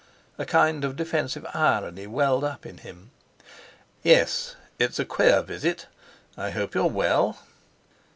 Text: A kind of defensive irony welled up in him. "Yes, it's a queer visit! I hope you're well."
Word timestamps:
A 0.39 0.47
kind 0.47 0.83
of 0.83 0.95
defensive 0.95 1.45
irony 1.53 2.07
welled 2.07 2.43
up 2.43 2.65
in 2.65 2.79
him. 2.79 3.11
"Yes, 4.01 4.55
it's 4.79 4.97
a 4.97 5.05
queer 5.05 5.43
visit! 5.43 5.85
I 6.35 6.49
hope 6.49 6.73
you're 6.73 6.87
well." 6.89 7.37